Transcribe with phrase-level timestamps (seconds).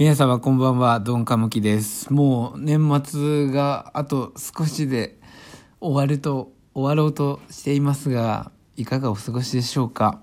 [0.00, 2.10] 皆様こんばんは、ドンカムキです。
[2.10, 5.18] もう年末があと少しで
[5.78, 10.22] 終わると、終わろうとしていますが、いかがお過ごしでしょうか？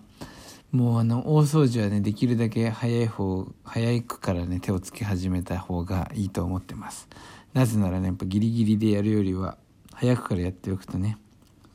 [0.71, 7.07] もうあの、大掃除はね、できるだけ早い方、早いくからね、手をつけ始めた方がいいと思ってます。
[7.54, 9.59] なぜならね、やっぱギリギリでやるよりは、
[9.94, 11.20] 早くからやっておくとね、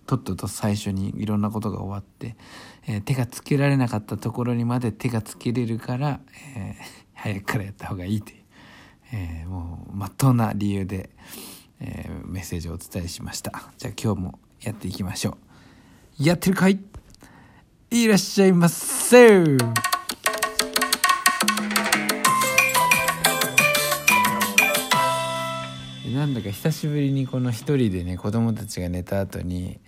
[0.06, 2.34] とっとと最初にいろんなことが終わって、
[2.88, 6.18] えー手がつけられなかったところにまで手がつけれるから、
[6.56, 8.38] えー早くからやった方がいいという、
[9.12, 11.10] えーもうまっとうな理由で、
[11.78, 13.52] えーメッセージをお伝えしました。
[13.78, 15.38] じゃあ今日もやっていきましょ
[16.18, 16.24] う。
[16.24, 16.80] やってるかい？
[17.92, 19.38] いらっしゃいませ！
[26.12, 29.78] なんだか久しぶりにこの一人でね子供たちが寝た後に、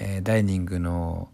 [0.00, 1.30] えーダイニングの、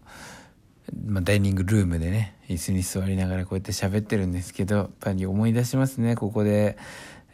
[1.05, 6.15] まあ、ダイニングルームでね椅子に座りながらこうやって喋ってるんですけどやっぱり思い出しますね。
[6.15, 6.77] ここで、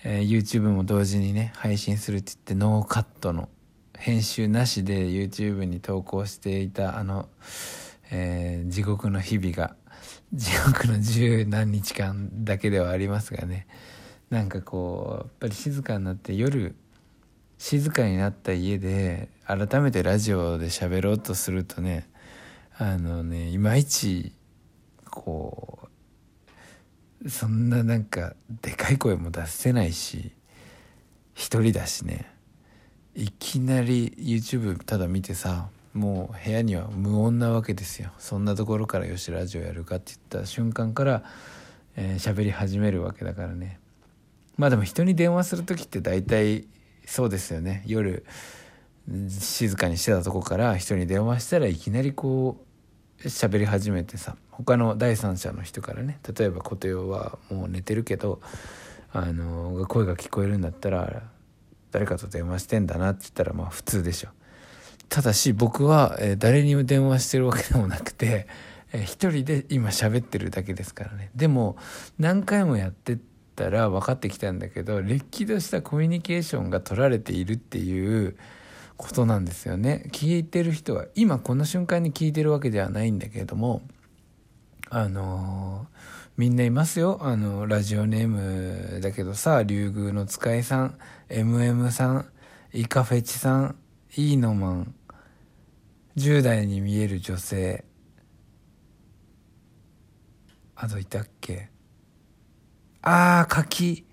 [0.03, 3.49] えー YouTube も同時にね配信するって言ってノーカットの
[3.97, 7.29] 編集なしで YouTube に投稿していたあの、
[8.11, 9.75] えー地獄の日々が
[10.33, 13.67] 地獄の十何日間だけではありますがね。
[14.29, 16.75] なんかこうやっぱり静かになって夜
[17.59, 22.09] 静かになった家で改めてラジオで喋ろうとするとね
[22.77, 24.33] あのねいまいち
[25.09, 25.89] こ
[27.23, 30.31] うそんななんかでかい声も出せないし
[31.35, 32.31] 一人だしね。
[33.15, 38.11] いきなり YouTube ただ見てさもう部屋には無音なわけですよ。
[38.17, 41.23] そんなところからよしラジオやるかって言った瞬間から
[41.95, 43.79] えー喋、り始めるわけだからね。
[44.57, 46.65] まあでも人に電話する時って大体
[47.05, 47.83] そうですよね。
[47.85, 48.25] 夜
[49.29, 52.63] 静かにしてたとこから人に電話したらいきなりこ
[53.23, 58.41] う喋り始めてさ他の第三者の人からね例えば琴代はもう寝てるけど
[59.11, 61.23] あの声が聞こえるんだったら
[61.91, 64.29] 誰かと電話してんだなって言ったらまあ普通でしょ。
[65.09, 68.47] ただし僕は、誰にも電話してるわけでもなくて、
[68.93, 71.29] 一人で今喋ってるだけですからね。
[71.35, 71.77] でも
[72.17, 73.19] 何回もやってっ
[73.55, 78.35] たら分かってきたんだけどれっきとしたコミュニケーションが取られているっていう
[78.97, 80.05] ことなんですよね。
[80.11, 83.81] 聞いてる人は今この瞬間に聞いてるわけではないんだけれども
[84.89, 85.93] あのー
[86.35, 87.19] みんないますよ。
[87.21, 90.97] あのラジオネームだけどさ竜宮の使いさん
[91.29, 92.25] MM さん
[92.73, 93.75] イカフェチさん
[94.15, 94.95] イーノマン
[96.17, 97.85] 10代に見える女性
[100.75, 101.69] あといたっけ？
[103.03, 104.05] ああ柿。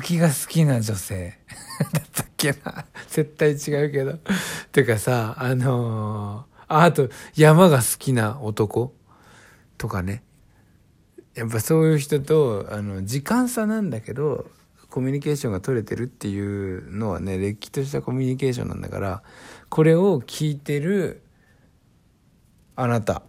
[0.00, 1.38] 柿が好きな女性。
[1.92, 2.86] だったっけな。
[3.08, 4.18] 絶対違うけど。
[4.72, 8.94] てかさあのーあと山が好きな男。
[9.76, 10.22] とかね。
[11.34, 14.50] やっぱそういう人とあの時間差なんだけど
[14.88, 19.22] コミュニケーションが取れてるっていうのはねれっきとしたコミュニケーションなんだから
[19.70, 21.22] これを聞いてる
[22.76, 23.22] あなた。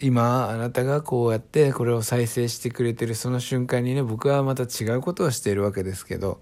[0.00, 6.40] 今あなたがこうやってこれを再生してくれてるその瞬間にね僕はまた違うことをしているわけですけど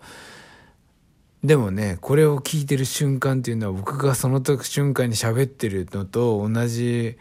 [1.45, 7.17] でもねこれを聞いてる瞬間っていうのは僕がその時瞬間に喋ってるのと同じ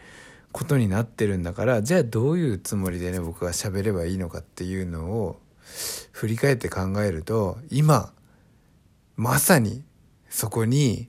[0.50, 5.40] ことになってるんだからじゃあどういうつもりでね僕が喋ればいいのかっていうのを
[6.12, 8.12] 振り返って考えると今
[9.16, 9.84] まさに
[10.28, 11.08] そこに、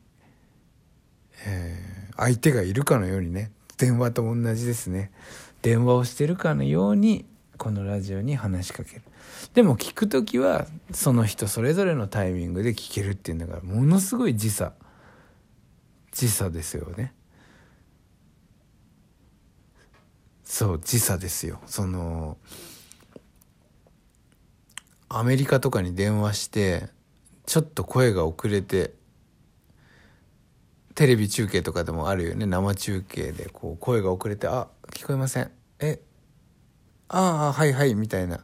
[1.46, 5.12] えー相手がいるかのようにね電話と同じですね。
[5.62, 7.26] 電話をしてるかのように
[7.58, 9.02] このラジオに話しかける。
[9.54, 14.74] でも聞く時はその人それぞれのタイミングで聞けるっていうんだからものすごい時差。
[16.12, 17.14] 時差ですよね。
[20.44, 21.60] そう時差ですよ。
[21.66, 22.38] その
[25.10, 26.90] アメリカとかに電話して
[27.46, 28.94] ちょっと声が遅れて
[30.96, 32.46] テレビ中継とかでもあるよね。
[32.46, 35.52] 生中継でこう声が遅れて「あ聞こえません。
[35.80, 36.00] え
[37.10, 38.40] ああはいはい」みたいな。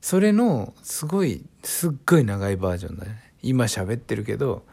[0.00, 3.34] それのすごいすっごい長いバージョンだね。
[3.42, 4.64] 今喋ってるけど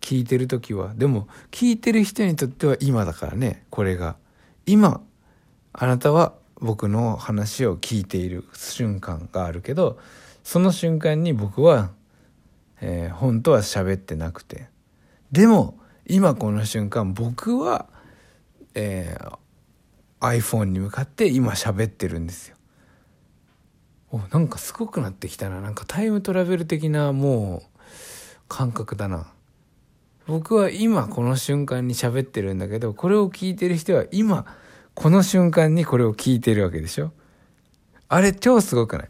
[0.00, 0.94] 聞いてる時は。
[0.94, 4.16] でも聞いてる人にとっては今だからねこれが。
[4.66, 5.00] 今
[5.72, 9.98] あなたは僕の話を聞いている瞬間があるけど
[10.42, 11.90] その瞬間に僕は、
[12.80, 14.68] えー本当は喋ってなくて。
[15.30, 15.79] でも
[16.10, 17.86] 今この瞬間僕は、
[18.74, 19.38] えー
[20.22, 22.56] iPhone に向かって今喋ってるんですよ。
[24.10, 25.62] おなんかすごくなってきたな。
[25.62, 27.78] なんかタイムトラベル的なもう
[28.46, 29.32] 感覚だな。
[30.26, 34.44] 僕は今この瞬間に喋ってるんだけどこれを聞いてる人は今
[34.92, 37.12] この瞬間にこれを聞いてるわけでしょ。
[38.08, 39.08] あれ超すごくない？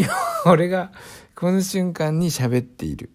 [0.00, 0.12] 今
[0.44, 0.92] 俺が
[1.34, 3.08] この瞬間に喋っている。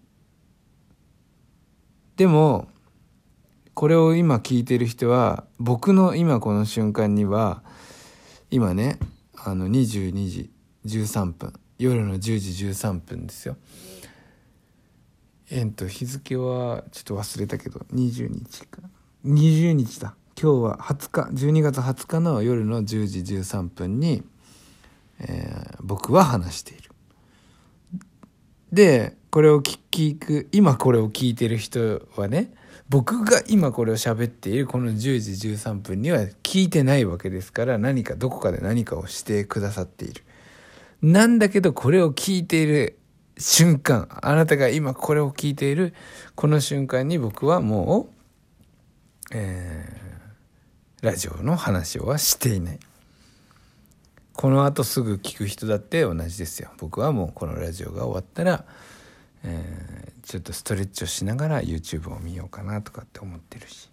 [2.16, 2.66] でも
[3.76, 7.62] これを今聞いてる人は僕の今この瞬間には
[8.50, 8.98] 今ね
[9.36, 10.50] あの22時
[10.86, 13.58] 13分夜の10時13分ですよ。
[15.50, 18.80] えっと日付はちょっと忘れたけど20日か。
[19.26, 20.14] 20日だ。
[20.40, 24.22] 今日は20日12月20日の夜の10時13分に、
[25.20, 26.92] えー、僕は話している。
[28.72, 32.54] でこれを聞く今これを聞いてる人はね
[32.88, 40.22] 僕が今これを喋っているこの10時13分には聞いてないわけですから何かどこかで何かをしてくださっている。
[41.02, 42.98] なんだけどこれを聞いている
[43.38, 45.94] 瞬間あなたが今これを聞いている
[46.34, 48.08] この瞬間に僕はも
[49.30, 52.78] う、えー、ラジオの話をはしていない。
[54.32, 56.70] この後すぐ聞く人だって同じですよ。
[56.78, 58.64] 僕はもうこのラジオが終わったら
[59.46, 63.88] えー、ちょっとストレッチをしながら YouTube を見ようかなとかって思ってるし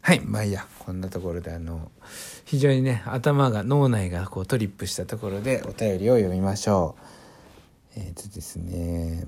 [0.00, 1.90] はいまあいいやこんなところであの
[2.44, 6.96] 非常にね頭が脳内がこうトリップしたところでお便りを読みましょ
[7.96, 9.24] うえっ、ー、とですね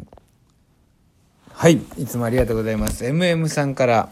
[1.51, 4.11] はいいつもありがとうございます MM さんから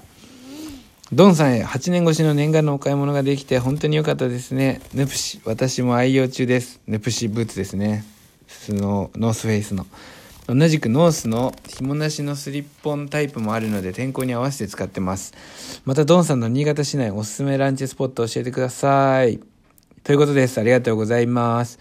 [1.12, 4.80] ドンさんへ8年越しの念願のお買い物ができて本当に良かったですね。
[4.94, 6.80] ヌプシ、私も愛用中です。
[6.86, 8.04] ヌプシブーツですね。
[8.48, 9.86] スノー、ノースフェイスの。
[10.46, 15.32] 同じくノースの紐なしのスリッポンタイプもあるので天候に合わせて使ってます。
[15.86, 19.40] またドンさんの新潟市内おすすめランチスポット教えてください。
[20.02, 20.60] ということです。
[20.60, 21.78] ありがとうございます。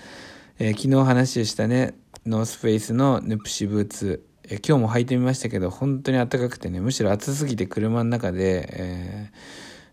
[0.59, 1.93] えー、昨日話したね、
[2.25, 4.23] ノースフェイスのヌプシブーツ。
[4.45, 9.37] えー、今日も履いてみましたけど、本当に暖かくてね、むしろ暑すぎて車の中で、えー、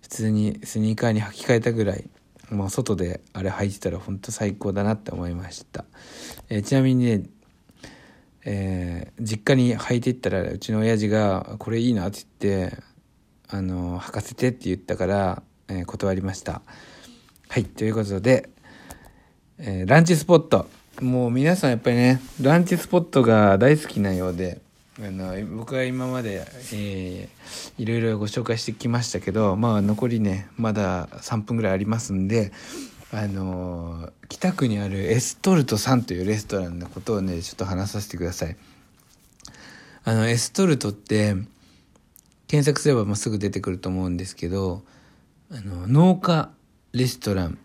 [0.03, 2.09] 普通にスニーカーに履き替えたぐらい、
[2.53, 5.85] もう外であれ履いてたら本当最高だなって思いました。
[6.49, 7.25] えちなみにね、
[8.45, 12.77] えー、実家に履いていったらうちの親父が「これいいな」って言って
[13.49, 16.63] 「あの履かせて」って言ったから、えー、断りました。
[17.49, 18.49] はいということで、
[19.59, 20.69] えー、ランチスポット。
[21.01, 24.61] もう皆さんやっぱりねランチスポットが大好きなようで
[24.99, 32.53] あの僕は今まで、えー、いろいろご紹介してきましたけどまあ残りねまだ3分ぐらいありますんで
[33.13, 38.57] あの北区にあるエストルトさんというレストランのことをねちょっと話させてください。
[40.05, 41.35] あのエストルトって
[42.47, 44.83] 検索すればもうすぐ出てくると思うんですけど
[45.51, 46.51] あの農家
[46.93, 47.59] レストラン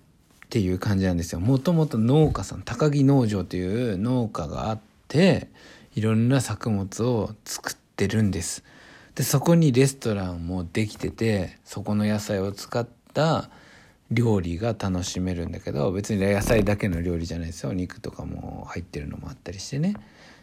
[0.46, 1.40] っていう感じなんですよ。
[1.40, 5.48] もともと農家さん高木農場という農家があって
[5.96, 8.64] いろんな作物を作ってるんです。
[9.14, 13.50] でそこにレストランもできててそこの野菜を使った
[14.12, 17.72] 料理が楽しめるんだけど別に野菜だけの料理じゃないですよ。
[17.72, 19.96] お肉とかも入ってるのもあったりしてね。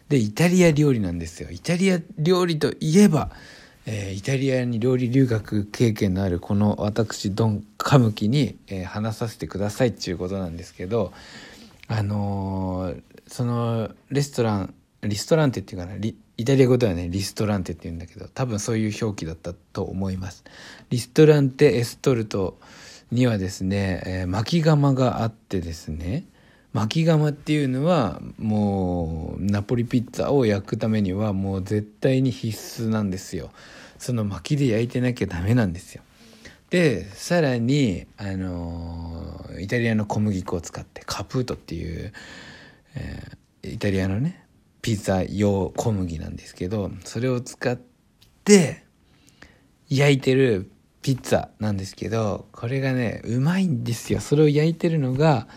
[0.09, 1.49] でイタリア料理なんですよ。
[1.49, 3.31] イタリア料理といえば、
[3.85, 11.13] えー、イタリアに料理留学経験のあるこの私ドン・カムキに、えー、話させてくださいっていうことなんですけど
[11.87, 20.43] あのー、そのレストランリストランテっていうかなイタリア語ではねリストランテって言うんだけど多分そういう表記だったと思います。
[20.89, 22.57] リストランテエストルト
[23.11, 26.25] にはですね、えー、巻き窯があってですね
[26.73, 33.51] 巻き窯っていうのはもうナポリピッツァを焼くためにはもう絶対に必須なんですよ。
[33.99, 36.01] その薪で焼いてなきゃダメなんですよ。
[36.71, 42.11] でさらにあのイタリアの小麦粉を使ってカプートっていう、
[42.95, 44.43] えー、イタリアのね
[44.81, 47.79] ピザ用小麦なんですけどそれを使っ
[48.43, 48.83] て
[49.87, 50.71] 焼いてる
[51.03, 54.21] ピッツァなんですけど、これがね、うまいんですよ。
[54.21, 55.47] それを焼いてるのが、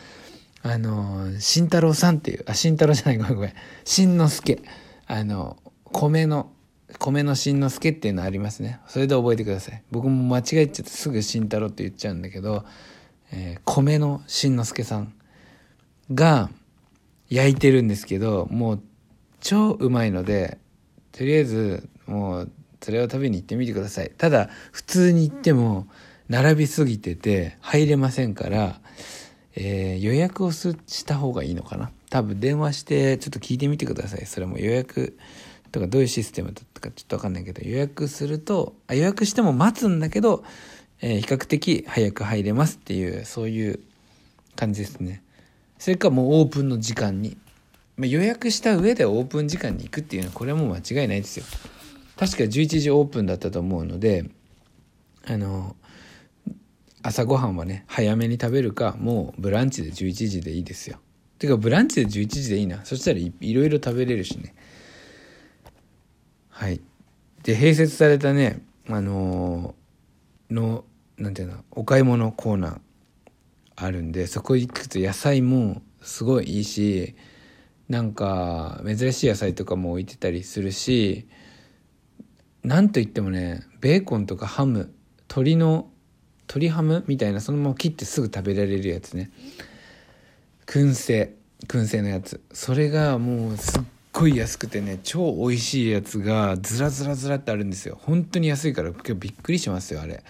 [0.62, 3.52] あの、慎太郎さんっていう、あ、慎太郎じゃない、ごめんごめん。
[3.84, 4.60] 慎之介。
[5.06, 6.50] あの、米の、
[6.98, 8.80] 米の慎之介っていうのありますね。
[8.88, 9.82] それで覚えてください。
[9.92, 12.64] 僕も間違えちゃってすぐ慎太郎って言っちゃうんだけど、
[13.30, 15.14] えー、米の慎之介さん
[16.12, 16.50] が
[17.28, 18.82] 焼いてるんですけど、もう
[19.40, 20.58] 超うまいので、
[21.12, 24.12] とりあえずもうそれを食べに行ってみてください。
[24.16, 25.86] ただ普通に行っても
[26.28, 28.80] 並びすぎてて入れませんから、
[29.54, 31.90] えー、予約をした方がいいのかな。
[32.10, 34.26] 多分電話してちょっと聞いてみてください。
[34.26, 35.16] それも予約
[35.72, 40.44] とかどういうシステムだったかちょっと分かんないけど予約するとあ予約しても待つんだけど、
[41.00, 43.80] えー、比較的早く入れますっていうそういう
[44.54, 45.22] 感じですね。
[45.78, 47.36] それかもうオープンの時間に、
[47.96, 51.44] まあ、予約した上でオープン時間に行くっていうのはこれはもう間違いないですよ。
[52.16, 54.24] 確か11時オープンだったと思うので
[55.26, 55.76] あの
[57.02, 60.98] 朝ごはんはね早めに食べるかもうブランチで11時でいいですよ。
[61.38, 62.84] てかブランチで11時でいいな。
[62.84, 64.54] そしたらいいろいろ食べれるしね。
[66.48, 66.80] はい。
[67.42, 70.84] で併設されたねあのー、の
[71.16, 72.78] なんていうのお買い物コーナー
[73.76, 77.14] あるんでそこ行くと野菜もすごいいいし
[77.88, 81.28] なんか珍しい野菜とかも置いてたりするし
[82.66, 84.92] なんといってもねベーコンとかハム
[85.28, 85.88] 鶏の
[86.48, 89.30] 鶏ハムみたいなそのまま切ってすぐ食べられるやつね。
[90.66, 91.36] 燻製
[91.68, 92.40] 燻製のやつ。
[92.52, 93.82] それがもうすっ
[94.12, 98.00] ごい安くてね超美味しいやつがずらずらずらってあるんですよ。
[98.02, 100.24] 本当に安いから今日びっくりしますよあれ。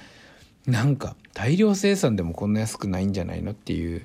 [0.66, 4.04] なんか大量生産でもこんな安くないんじゃないのっていう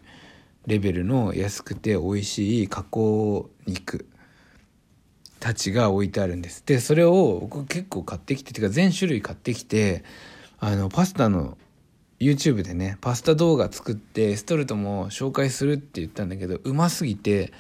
[0.68, 4.06] レベルの安くて美味しい加工肉。
[5.42, 6.64] たちが置いてあるんです。
[6.66, 10.06] でそれを僕結構買ってきててか全種類買ってきて
[10.60, 11.58] あのパスタの
[12.20, 17.52] YouTube でねパスタ動画作ってストルトも紹介するって言ったんだけどうますぎて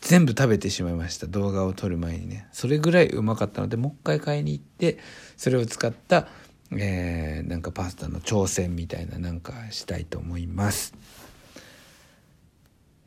[0.00, 2.46] 全部食べてしまいました動画を撮る前にね。
[2.52, 3.68] それぐらいうまかったの。
[3.68, 4.98] でもう一回買いに行って
[5.36, 6.28] それを使った
[6.70, 10.94] えー、なんかパスタの挑戦みたいななんかしたいと思います。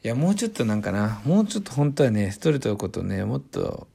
[0.03, 1.21] いやもうちょっとなんかな。
[1.25, 3.87] もうちょっと本当はねストレートのことねもっと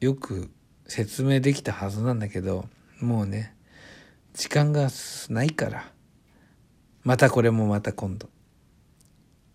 [0.00, 0.50] よく
[0.86, 2.66] 説明できたはずなんだけど
[3.00, 3.54] もうね
[4.34, 4.88] 時間が
[5.30, 5.90] ないから
[7.02, 8.28] またこれもまた今度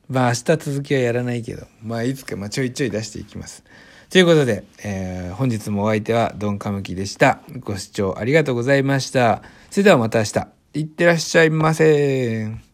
[0.08, 3.63] まあ明日続きはやらないけどまあいつかまあちょいちょい出していきます
[4.10, 7.41] ということで、えー、本日もお相手はドンカムキでした。
[7.60, 9.43] ご視聴ありがとうございました。
[9.69, 10.48] それではまた明日。
[10.74, 12.68] いってらっしゃいませ。